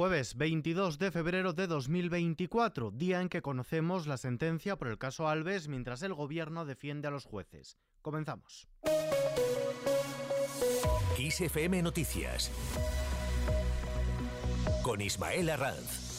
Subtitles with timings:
[0.00, 5.28] Jueves 22 de febrero de 2024, día en que conocemos la sentencia por el caso
[5.28, 7.76] Alves mientras el gobierno defiende a los jueces.
[8.00, 8.66] Comenzamos.
[11.18, 12.50] XFM Noticias
[14.82, 16.10] con Ismael Arranz.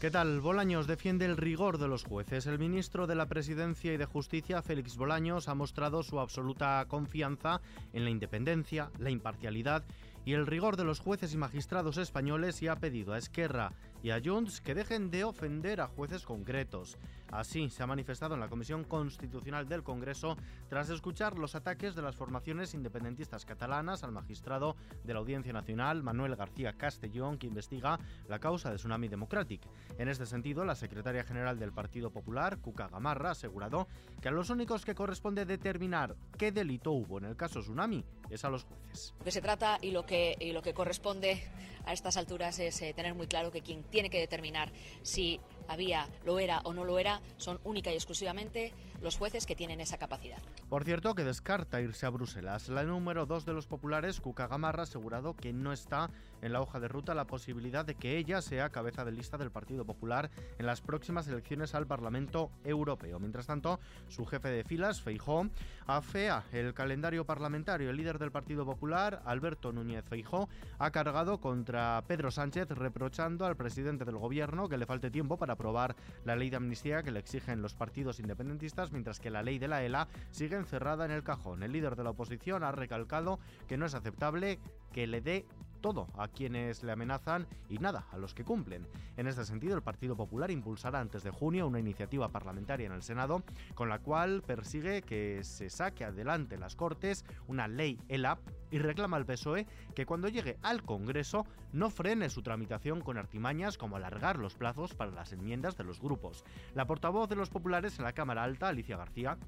[0.00, 0.40] ¿Qué tal?
[0.40, 2.46] Bolaños defiende el rigor de los jueces.
[2.46, 7.60] El ministro de la Presidencia y de Justicia, Félix Bolaños, ha mostrado su absoluta confianza
[7.92, 9.82] en la independencia, la imparcialidad
[10.26, 13.72] y el rigor de los jueces y magistrados españoles y ha pedido a Esquerra
[14.06, 16.96] y a Junts que dejen de ofender a jueces concretos.
[17.32, 20.36] Así se ha manifestado en la Comisión Constitucional del Congreso
[20.68, 26.04] tras escuchar los ataques de las formaciones independentistas catalanas al magistrado de la Audiencia Nacional,
[26.04, 29.62] Manuel García Castellón, que investiga la causa de Tsunami Democratic.
[29.98, 33.88] En este sentido, la secretaria general del Partido Popular, Cuca Gamarra, ha asegurado
[34.22, 38.44] que a los únicos que corresponde determinar qué delito hubo en el caso Tsunami es
[38.44, 39.14] a los jueces.
[39.18, 41.42] Lo que se trata y lo que, y lo que corresponde
[41.86, 44.70] a estas alturas es eh, tener muy claro que quien tiene que determinar
[45.02, 49.56] si había, lo era o no lo era, son única y exclusivamente los jueces que
[49.56, 50.38] tienen esa capacidad.
[50.68, 52.68] Por cierto, que descarta irse a Bruselas.
[52.68, 56.10] La número dos de los populares, Cuca Gamarra, ha asegurado que no está
[56.42, 59.50] en la hoja de ruta la posibilidad de que ella sea cabeza de lista del
[59.50, 63.18] Partido Popular en las próximas elecciones al Parlamento Europeo.
[63.18, 65.48] Mientras tanto, su jefe de filas, Feijó,
[65.86, 67.90] afea el calendario parlamentario.
[67.90, 73.56] El líder del Partido Popular, Alberto Núñez Feijó, ha cargado contra Pedro Sánchez reprochando al
[73.56, 77.20] presidente del gobierno que le falte tiempo para aprobar la ley de amnistía que le
[77.20, 81.22] exigen los partidos independentistas, mientras que la ley de la ELA sigue encerrada en el
[81.22, 81.62] cajón.
[81.62, 84.58] El líder de la oposición ha recalcado que no es aceptable
[84.92, 88.86] que le dé todo a quienes le amenazan y nada a los que cumplen.
[89.16, 93.02] En este sentido, el Partido Popular impulsará antes de junio una iniciativa parlamentaria en el
[93.02, 93.42] Senado
[93.74, 98.38] con la cual persigue que se saque adelante las Cortes una ley ELA
[98.70, 103.78] y reclama al PSOE que cuando llegue al Congreso no frene su tramitación con artimañas
[103.78, 106.44] como alargar los plazos para las enmiendas de los grupos.
[106.74, 109.38] La portavoz de los populares en la Cámara Alta, Alicia García,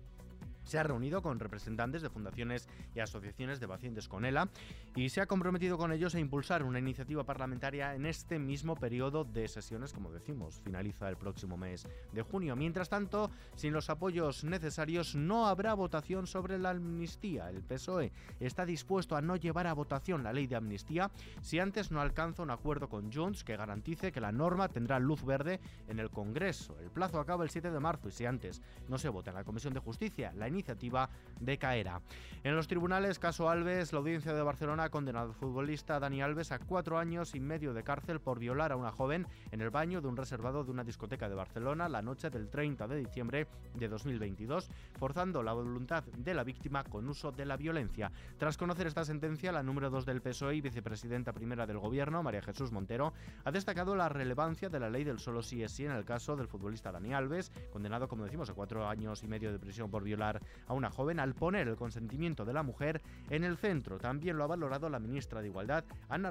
[0.68, 4.50] se ha reunido con representantes de fundaciones y asociaciones de pacientes con ELA
[4.94, 9.24] y se ha comprometido con ellos a impulsar una iniciativa parlamentaria en este mismo periodo
[9.24, 12.54] de sesiones, como decimos, finaliza el próximo mes de junio.
[12.54, 17.48] Mientras tanto, sin los apoyos necesarios no habrá votación sobre la amnistía.
[17.48, 21.90] El PSOE está dispuesto a no llevar a votación la ley de amnistía si antes
[21.90, 25.98] no alcanza un acuerdo con Junts que garantice que la norma tendrá luz verde en
[25.98, 26.78] el Congreso.
[26.80, 29.44] El plazo acaba el 7 de marzo y si antes no se vota en la
[29.44, 31.08] Comisión de Justicia, la iniciativa
[31.40, 32.00] decaerá.
[32.44, 36.52] En los tribunales, caso Alves, la audiencia de Barcelona ha condenado al futbolista Dani Alves
[36.52, 40.00] a cuatro años y medio de cárcel por violar a una joven en el baño
[40.00, 43.88] de un reservado de una discoteca de Barcelona la noche del 30 de diciembre de
[43.88, 48.12] 2022, forzando la voluntad de la víctima con uso de la violencia.
[48.38, 52.42] Tras conocer esta sentencia, la número 2 del PSOE y vicepresidenta primera del Gobierno, María
[52.42, 53.12] Jesús Montero,
[53.44, 56.36] ha destacado la relevancia de la ley del solo sí es sí en el caso
[56.36, 60.04] del futbolista Dani Alves, condenado, como decimos, a cuatro años y medio de prisión por
[60.04, 63.00] violar a una joven al poner el consentimiento de la mujer
[63.30, 63.98] en el centro.
[63.98, 66.30] También lo ha valorado la ministra de Igualdad, Ana,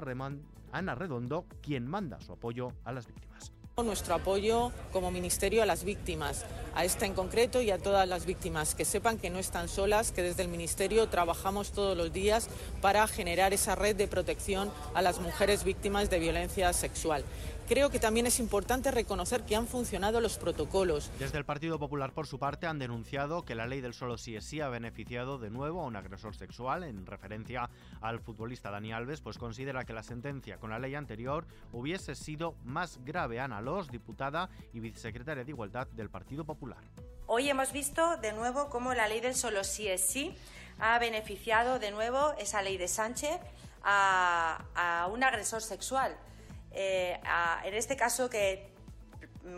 [0.94, 3.52] Redondo, quien manda su apoyo a las víctimas
[3.82, 8.26] nuestro apoyo como Ministerio a las víctimas, a esta en concreto y a todas las
[8.26, 12.48] víctimas, que sepan que no están solas, que desde el Ministerio trabajamos todos los días
[12.80, 17.24] para generar esa red de protección a las mujeres víctimas de violencia sexual.
[17.68, 21.10] Creo que también es importante reconocer que han funcionado los protocolos.
[21.18, 24.34] Desde el Partido Popular, por su parte, han denunciado que la ley del solo sí
[24.34, 27.68] es sí ha beneficiado de nuevo a un agresor sexual, en referencia
[28.00, 32.54] al futbolista Dani Alves, pues considera que la sentencia con la ley anterior hubiese sido
[32.64, 33.38] más grave.
[33.38, 36.82] Ana Los, diputada y vicesecretaria de Igualdad del Partido Popular.
[37.26, 40.34] Hoy hemos visto de nuevo cómo la ley del solo sí es sí
[40.78, 43.38] ha beneficiado de nuevo esa ley de Sánchez
[43.82, 46.16] a, a un agresor sexual.
[46.72, 47.18] Eh,
[47.64, 48.70] en este caso que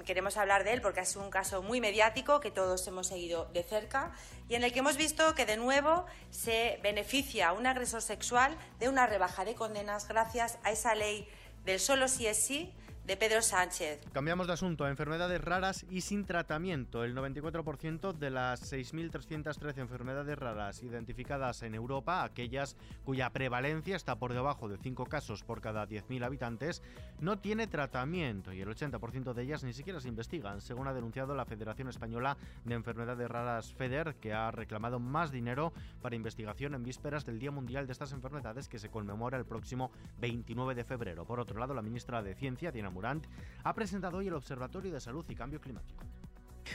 [0.05, 3.63] queremos hablar de él porque es un caso muy mediático que todos hemos seguido de
[3.63, 4.13] cerca
[4.49, 8.57] y en el que hemos visto que de nuevo se beneficia a un agresor sexual
[8.79, 11.29] de una rebaja de condenas gracias a esa ley
[11.65, 12.73] del solo sí es sí
[13.07, 14.01] de Pedro Sánchez.
[14.13, 14.87] Cambiamos de asunto.
[14.87, 17.05] Enfermedades raras y sin tratamiento.
[17.05, 24.33] El 94% de las 6.313 enfermedades raras identificadas en Europa, aquellas cuya prevalencia está por
[24.33, 26.83] debajo de 5 casos por cada 10.000 habitantes,
[27.19, 31.35] no tiene tratamiento y el 80% de ellas ni siquiera se investigan, según ha denunciado
[31.35, 35.73] la Federación Española de Enfermedades Raras FEDER, que ha reclamado más dinero
[36.03, 39.91] para investigación en vísperas del Día Mundial de estas enfermedades que se conmemora el próximo
[40.21, 41.25] 29 de febrero.
[41.25, 43.27] Por otro lado, la ministra de Ciencia, Diana Murant,
[43.65, 46.05] ha presentado hoy el Observatorio de Salud y Cambio Climático.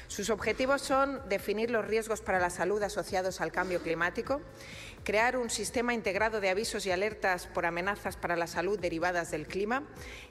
[0.08, 4.42] Sus objetivos son definir los riesgos para la salud asociados al cambio climático,
[5.04, 9.48] crear un sistema integrado de avisos y alertas por amenazas para la salud derivadas del
[9.48, 9.84] clima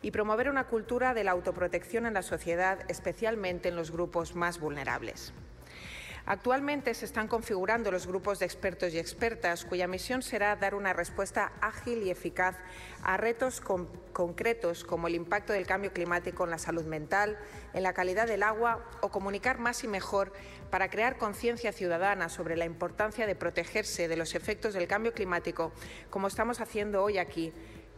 [0.03, 4.61] y promover una cultura de la autoprotección en la sociedad, especialmente en los grupos más
[4.61, 5.33] vulnerables.
[6.27, 10.95] Actualmente se están configurando los grupos de expertos y expertas cuya misión será dar una
[10.95, 12.57] respuesta ágil y eficaz
[13.03, 17.39] a retos concretos como el impacto del cambio climático en la salud mental,
[17.75, 20.33] en la calidad del agua o comunicar más y mejor
[20.71, 25.73] para crear conciencia ciudadana sobre la importancia de protegerse de los efectos del cambio climático,
[26.09, 27.53] como estamos haciendo hoy aquí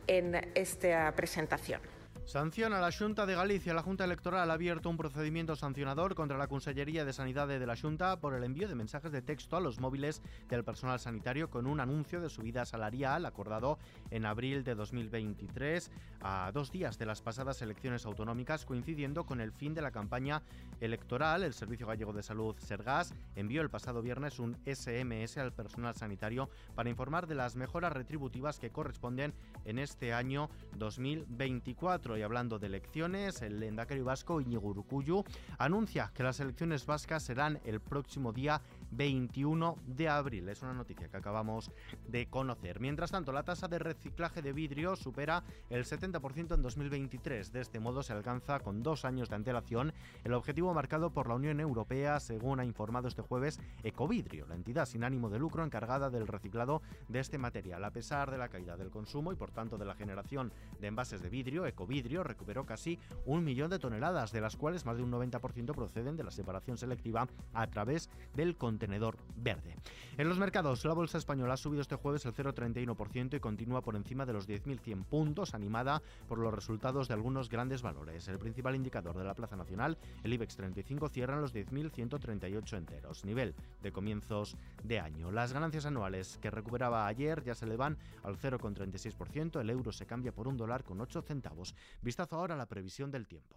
[0.09, 1.81] en esta presentación.
[2.27, 3.73] Sanciona la Junta de Galicia.
[3.73, 7.77] La Junta Electoral ha abierto un procedimiento sancionador contra la Consellería de Sanidad de la
[7.77, 11.69] Junta por el envío de mensajes de texto a los móviles del personal sanitario con
[11.69, 13.79] un anuncio de subida salarial acordado
[14.11, 19.53] en abril de 2023, a dos días de las pasadas elecciones autonómicas, coincidiendo con el
[19.53, 20.43] fin de la campaña
[20.81, 21.45] electoral.
[21.45, 26.51] El Servicio Gallego de Salud, Sergas, envió el pasado viernes un SMS al personal sanitario
[26.75, 29.33] para informar de las mejoras retributivas que corresponden
[29.65, 35.25] en este año 2024 y hablando de elecciones, el Endacari vasco Iñigo Urcuyu
[35.59, 38.61] anuncia que las elecciones vascas serán el próximo día
[38.91, 40.49] 21 de abril.
[40.49, 41.71] Es una noticia que acabamos
[42.09, 42.81] de conocer.
[42.81, 47.53] Mientras tanto, la tasa de reciclaje de vidrio supera el 70% en 2023.
[47.53, 49.93] De este modo se alcanza con dos años de antelación
[50.25, 54.87] el objetivo marcado por la Unión Europea, según ha informado este jueves Ecovidrio, la entidad
[54.87, 57.85] sin ánimo de lucro encargada del reciclado de este material.
[57.85, 61.23] A pesar de la caída del consumo y por tanto de la generación de envases
[61.23, 65.13] de vidrio, Ecovidrio recuperó casi un millón de toneladas, de las cuales más de un
[65.13, 69.75] 90% proceden de la separación selectiva a través del contenedor verde.
[70.19, 73.97] En los mercados, la bolsa española ha subido este jueves el 0,31% y continúa por
[73.97, 78.29] encima de los 10.100 puntos, animada por los resultados de algunos grandes valores.
[78.29, 83.25] El principal indicador de la Plaza Nacional, el IBEX 35, cierra en los 10.138 enteros,
[83.25, 85.31] nivel de comienzos de año.
[85.31, 90.33] Las ganancias anuales que recuperaba ayer ya se elevan al 0,36%, el euro se cambia
[90.33, 91.75] por un dólar con 8 centavos.
[92.03, 93.57] Vistazo ahora a la previsión del tiempo.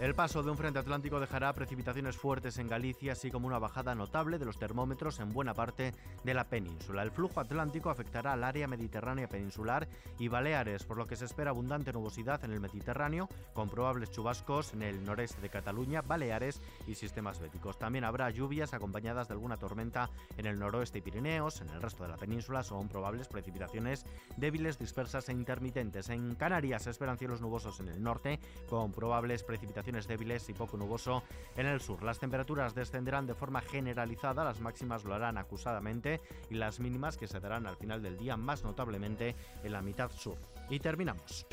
[0.00, 3.94] El paso de un frente atlántico dejará precipitaciones fuertes en Galicia, así como una bajada
[3.94, 5.92] notable de los termómetros en buena parte
[6.24, 7.02] de la península.
[7.02, 9.86] El flujo atlántico afectará al área mediterránea peninsular
[10.18, 14.72] y Baleares, por lo que se espera abundante nubosidad en el Mediterráneo, con probables chubascos
[14.72, 17.78] en el noreste de Cataluña, Baleares y sistemas béticos.
[17.78, 20.08] También habrá lluvias acompañadas de alguna tormenta
[20.38, 21.60] en el noroeste y Pirineos.
[21.60, 24.06] En el resto de la península son probables precipitaciones
[24.38, 26.08] débiles, dispersas e intermitentes.
[26.08, 30.76] En Canarias se esperan cielos nubosos en el norte, con probables precipitaciones débiles y poco
[30.76, 31.22] nuboso
[31.56, 32.02] en el sur.
[32.02, 36.20] Las temperaturas descenderán de forma generalizada, las máximas lo harán acusadamente
[36.50, 40.10] y las mínimas que se darán al final del día más notablemente en la mitad
[40.10, 40.36] sur.
[40.68, 41.46] Y terminamos.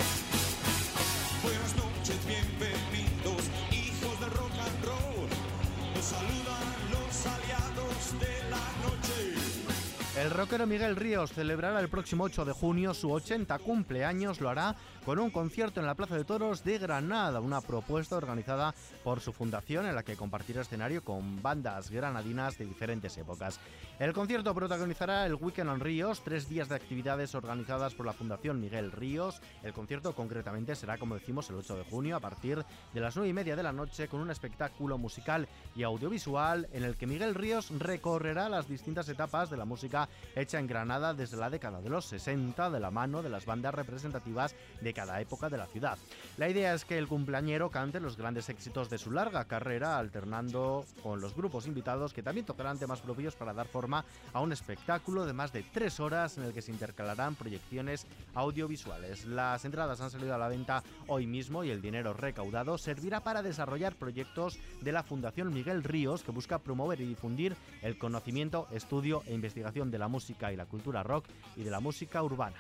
[10.28, 14.76] El rockero Miguel Ríos celebrará el próximo 8 de junio su 80 cumpleaños, lo hará
[15.06, 18.76] con un concierto en la Plaza de Toros de Granada, una propuesta organizada
[19.06, 23.62] por su fundación en la que compartirá escenario con bandas granadinas de diferentes épocas.
[24.00, 28.60] El concierto protagonizará el Weekend on Ríos, tres días de actividades organizadas por la Fundación
[28.60, 29.42] Miguel Ríos.
[29.64, 33.30] El concierto concretamente será, como decimos, el 8 de junio a partir de las 9
[33.30, 37.34] y media de la noche con un espectáculo musical y audiovisual en el que Miguel
[37.34, 41.90] Ríos recorrerá las distintas etapas de la música hecha en Granada desde la década de
[41.90, 45.98] los 60 de la mano de las bandas representativas de cada época de la ciudad.
[46.38, 50.86] La idea es que el cumpleañero cante los grandes éxitos de su larga carrera, alternando
[51.04, 55.26] con los grupos invitados que también tocarán temas propios para dar forma a un espectáculo
[55.26, 59.26] de más de tres horas en el que se intercalarán proyecciones audiovisuales.
[59.26, 63.42] Las entradas han salido a la venta hoy mismo y el dinero recaudado servirá para
[63.42, 69.24] desarrollar proyectos de la Fundación Miguel Ríos que busca promover y difundir el conocimiento, estudio
[69.26, 72.58] e investigación de la música y la cultura rock y de la música urbana.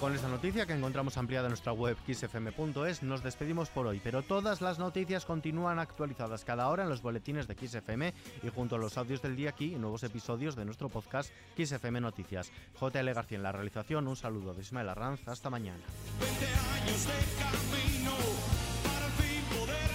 [0.00, 4.22] Con esta noticia que encontramos ampliada en nuestra web xfm.es nos despedimos por hoy, pero
[4.22, 8.78] todas las noticias continúan actualizadas cada hora en los boletines de XFM y junto a
[8.78, 12.52] los audios del día aquí nuevos episodios de nuestro podcast XFM Noticias.
[12.78, 15.82] JL García en la realización, un saludo de Ismael Arranz, hasta mañana.
[16.20, 18.12] 20 años de camino
[18.84, 19.86] para fin poder